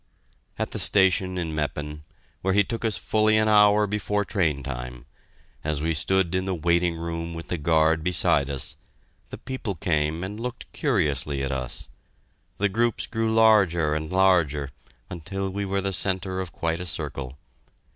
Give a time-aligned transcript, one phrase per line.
[0.57, 2.03] At the station in Meppen,
[2.41, 5.05] where he took us fully an hour before train time,
[5.63, 8.77] as we stood in the waiting room with the guard beside us,
[9.29, 11.87] the people came and looked curiously at us.
[12.57, 14.71] The groups grew larger and larger,
[15.11, 17.37] until we were the centre of quite a circle.